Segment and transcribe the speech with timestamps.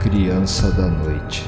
[0.00, 1.44] Criança da Noite.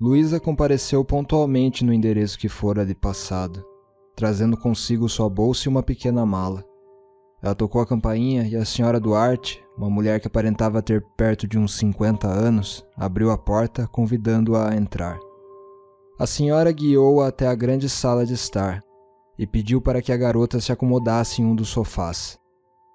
[0.00, 3.64] Luísa compareceu pontualmente no endereço que fora de passado,
[4.16, 6.64] trazendo consigo sua bolsa e uma pequena mala.
[7.40, 11.56] Ela tocou a campainha e a senhora Duarte, uma mulher que aparentava ter perto de
[11.56, 15.20] uns 50 anos, abriu a porta, convidando-a a entrar.
[16.18, 18.82] A senhora guiou-a até a grande sala de estar
[19.38, 22.38] e pediu para que a garota se acomodasse em um dos sofás.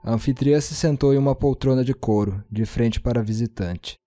[0.03, 3.97] A anfitriã se sentou em uma poltrona de couro, de frente para a visitante.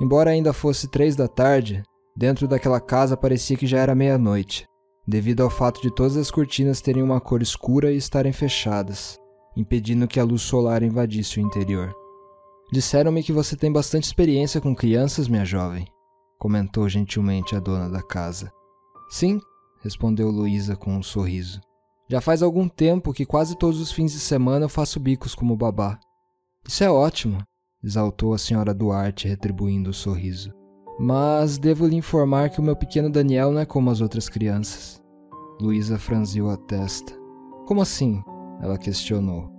[0.00, 1.82] Embora ainda fosse três da tarde,
[2.16, 4.66] dentro daquela casa parecia que já era meia-noite,
[5.06, 9.18] devido ao fato de todas as cortinas terem uma cor escura e estarem fechadas,
[9.56, 11.94] impedindo que a luz solar invadisse o interior.
[12.72, 15.86] Disseram-me que você tem bastante experiência com crianças, minha jovem,
[16.38, 18.50] comentou gentilmente a dona da casa.
[19.10, 19.40] Sim,
[19.84, 21.60] respondeu Luísa com um sorriso.
[22.08, 25.56] Já faz algum tempo que quase todos os fins de semana eu faço bicos como
[25.56, 26.00] babá.
[26.66, 27.38] Isso é ótimo,
[27.82, 30.50] exaltou a senhora Duarte, retribuindo o sorriso.
[30.98, 35.02] Mas devo lhe informar que o meu pequeno Daniel não é como as outras crianças.
[35.60, 37.12] Luísa franziu a testa.
[37.66, 38.22] Como assim?
[38.62, 39.50] Ela questionou.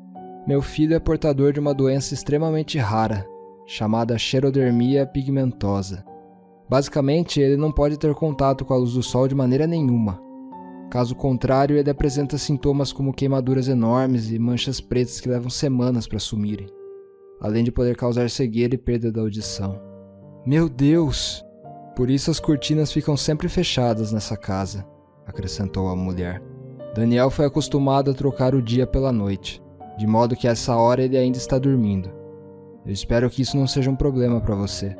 [0.47, 3.27] Meu filho é portador de uma doença extremamente rara,
[3.65, 6.03] chamada xerodermia pigmentosa.
[6.69, 10.19] Basicamente, ele não pode ter contato com a luz do sol de maneira nenhuma.
[10.89, 16.19] Caso contrário, ele apresenta sintomas como queimaduras enormes e manchas pretas que levam semanas para
[16.19, 16.67] sumirem,
[17.39, 19.79] além de poder causar cegueira e perda da audição.
[20.45, 21.43] Meu Deus!
[21.95, 24.85] Por isso as cortinas ficam sempre fechadas nessa casa,
[25.25, 26.41] acrescentou a mulher.
[26.93, 29.61] Daniel foi acostumado a trocar o dia pela noite,
[29.97, 32.09] de modo que a essa hora ele ainda está dormindo.
[32.85, 34.95] Eu espero que isso não seja um problema para você.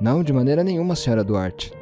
[0.00, 1.72] Não, de maneira nenhuma, senhora Duarte.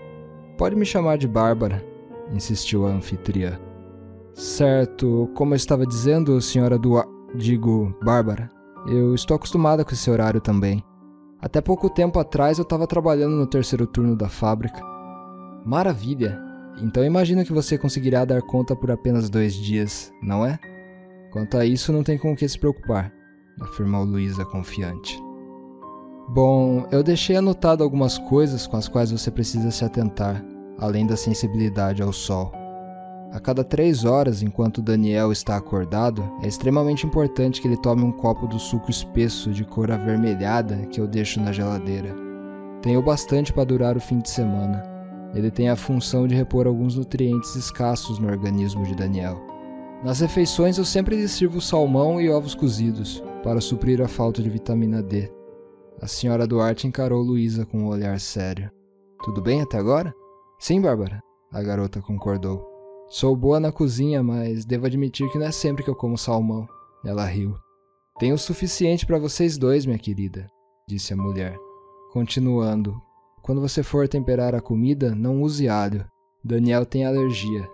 [0.56, 1.84] Pode me chamar de Bárbara,
[2.32, 3.58] insistiu a anfitriã.
[4.34, 7.10] Certo, como eu estava dizendo, senhora Duarte.
[7.34, 8.50] Digo, Bárbara,
[8.86, 10.82] eu estou acostumada com esse horário também.
[11.40, 14.80] Até pouco tempo atrás eu estava trabalhando no terceiro turno da fábrica.
[15.64, 16.40] Maravilha!
[16.82, 20.58] Então imagino que você conseguirá dar conta por apenas dois dias, não é?
[21.32, 23.12] Quanto a isso, não tem com o que se preocupar,
[23.60, 25.18] afirmou Luísa confiante.
[26.28, 30.44] Bom, eu deixei anotado algumas coisas com as quais você precisa se atentar,
[30.76, 32.50] além da sensibilidade ao sol.
[33.32, 38.10] A cada três horas, enquanto Daniel está acordado, é extremamente importante que ele tome um
[38.10, 42.12] copo do suco espesso de cor avermelhada que eu deixo na geladeira.
[42.82, 44.82] Tem o bastante para durar o fim de semana.
[45.32, 49.40] Ele tem a função de repor alguns nutrientes escassos no organismo de Daniel.
[50.02, 54.50] Nas refeições eu sempre lhe sirvo salmão e ovos cozidos, para suprir a falta de
[54.50, 55.30] vitamina D.
[56.00, 58.70] A senhora Duarte encarou Luísa com um olhar sério.
[59.24, 60.14] Tudo bem até agora?
[60.58, 62.62] Sim, Bárbara, a garota concordou.
[63.08, 66.68] Sou boa na cozinha, mas devo admitir que não é sempre que eu como salmão.
[67.02, 67.54] Ela riu.
[68.18, 70.50] Tenho o suficiente para vocês dois, minha querida,
[70.86, 71.56] disse a mulher.
[72.12, 73.00] Continuando.
[73.40, 76.04] Quando você for temperar a comida, não use alho.
[76.44, 77.66] Daniel tem alergia.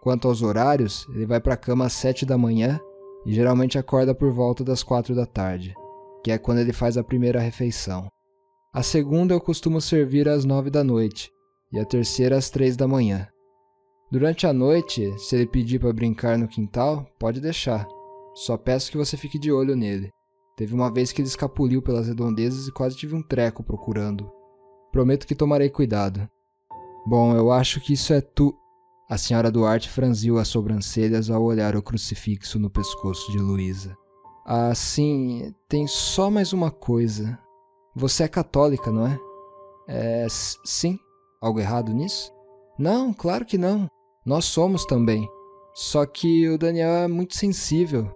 [0.00, 2.78] Quanto aos horários, ele vai para a cama às sete da manhã
[3.26, 5.74] e geralmente acorda por volta das quatro da tarde
[6.24, 8.08] que é quando ele faz a primeira refeição.
[8.72, 11.30] A segunda eu costumo servir às nove da noite
[11.70, 13.28] e a terceira às três da manhã.
[14.10, 17.86] Durante a noite, se ele pedir para brincar no quintal, pode deixar.
[18.34, 20.08] Só peço que você fique de olho nele.
[20.56, 24.30] Teve uma vez que ele escapuliu pelas redondezas e quase tive um treco procurando.
[24.90, 26.26] Prometo que tomarei cuidado.
[27.06, 28.54] Bom, eu acho que isso é tu.
[29.10, 33.94] A senhora Duarte franziu as sobrancelhas ao olhar o crucifixo no pescoço de Luísa.
[34.44, 37.38] Ah, sim, tem só mais uma coisa.
[37.94, 39.18] Você é católica, não é?
[39.88, 40.26] É.
[40.28, 40.98] Sim?
[41.40, 42.32] Algo errado nisso?
[42.78, 43.88] Não, claro que não.
[44.24, 45.28] Nós somos também.
[45.74, 48.10] Só que o Daniel é muito sensível.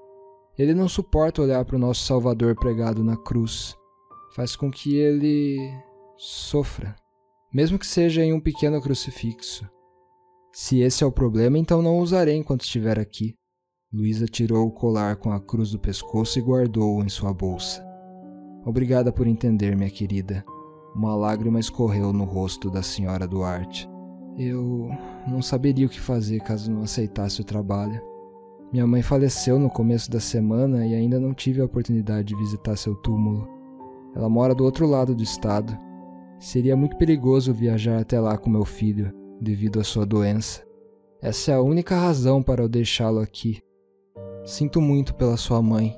[0.59, 3.77] Ele não suporta olhar para o nosso Salvador pregado na cruz.
[4.34, 5.59] Faz com que ele
[6.17, 6.94] sofra,
[7.53, 9.69] mesmo que seja em um pequeno crucifixo.
[10.53, 13.38] Se esse é o problema, então não usarei enquanto estiver aqui.
[13.90, 17.82] Luísa tirou o colar com a cruz do pescoço e guardou-o em sua bolsa.
[18.67, 20.44] Obrigada por entender, minha querida.
[20.94, 23.88] Uma lágrima escorreu no rosto da senhora Duarte.
[24.37, 24.90] Eu
[25.26, 27.99] não saberia o que fazer caso não aceitasse o trabalho.
[28.70, 32.76] Minha mãe faleceu no começo da semana e ainda não tive a oportunidade de visitar
[32.76, 33.49] seu túmulo.
[34.14, 35.75] Ela mora do outro lado do estado.
[36.38, 40.62] Seria muito perigoso viajar até lá com meu filho, devido à sua doença.
[41.23, 43.62] Essa é a única razão para eu deixá-lo aqui.
[44.49, 45.95] Sinto muito pela sua mãe,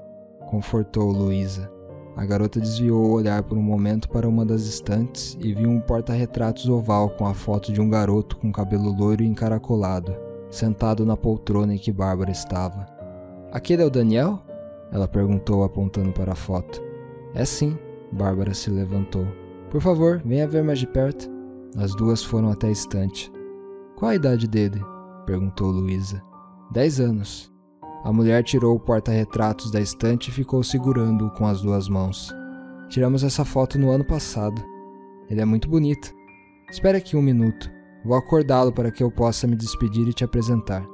[0.51, 1.71] confortou Luísa.
[2.17, 5.79] A garota desviou o olhar por um momento para uma das estantes e viu um
[5.79, 10.17] porta-retratos oval com a foto de um garoto com cabelo loiro e encaracolado,
[10.51, 12.89] sentado na poltrona em que Bárbara estava.
[13.53, 14.43] Aquele é o Daniel?
[14.91, 16.83] Ela perguntou, apontando para a foto.
[17.35, 17.79] É sim,
[18.11, 19.29] Bárbara se levantou.
[19.71, 21.31] Por favor, venha ver mais de perto.
[21.77, 23.31] As duas foram até a estante.
[23.95, 24.85] Qual a idade dele?
[25.25, 26.21] perguntou Luísa.
[26.73, 27.50] Dez anos.
[28.03, 32.35] A mulher tirou o porta-retratos da estante e ficou segurando-o com as duas mãos.
[32.89, 34.63] Tiramos essa foto no ano passado.
[35.29, 36.13] Ele é muito bonito.
[36.71, 37.71] Espere aqui um minuto.
[38.05, 40.85] Vou acordá-lo para que eu possa me despedir e te apresentar.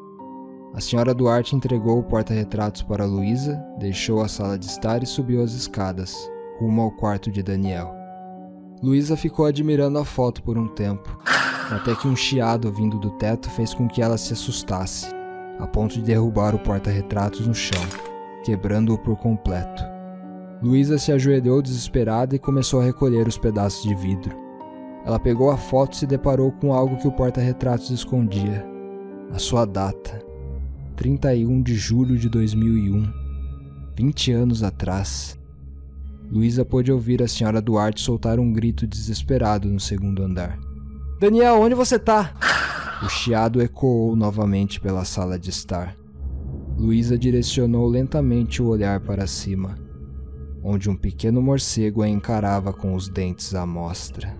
[0.74, 5.42] A senhora Duarte entregou o porta-retratos para Luísa, deixou a sala de estar e subiu
[5.42, 7.94] as escadas, rumo ao quarto de Daniel.
[8.82, 11.18] Luísa ficou admirando a foto por um tempo,
[11.70, 15.08] até que um chiado vindo do teto fez com que ela se assustasse,
[15.58, 17.82] a ponto de derrubar o porta-retratos no chão,
[18.44, 19.82] quebrando-o por completo.
[20.62, 24.36] Luísa se ajoelhou desesperada e começou a recolher os pedaços de vidro.
[25.04, 28.66] Ela pegou a foto e se deparou com algo que o porta-retratos escondia:
[29.32, 30.20] a sua data,
[30.96, 33.12] 31 de julho de 2001,
[33.96, 35.38] 20 anos atrás.
[36.30, 40.58] Luísa pôde ouvir a senhora Duarte soltar um grito desesperado no segundo andar.
[41.20, 42.34] Daniel, onde você tá?
[43.02, 45.94] O chiado ecoou novamente pela sala de estar.
[46.78, 49.76] Luísa direcionou lentamente o olhar para cima,
[50.62, 54.34] onde um pequeno morcego a encarava com os dentes à mostra.